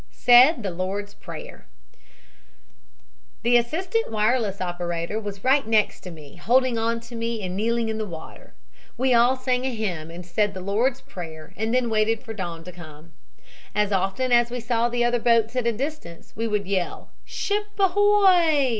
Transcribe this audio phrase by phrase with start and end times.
[0.09, 1.67] SAID THE LORD'S PRAYER
[3.43, 7.87] "The assistant wireless operator was right next to me, holding on to me and kneeling
[7.87, 8.55] in the water.
[8.97, 12.63] We all sang a hymn and said the Lord's Prayer, and then waited for dawn
[12.63, 13.11] to come.
[13.75, 17.67] As often as we saw the other boats in a distance we would yell, 'Ship
[17.77, 18.69] ahoy!'